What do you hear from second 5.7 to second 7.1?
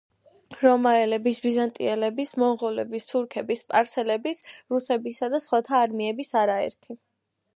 არმიების არაერთი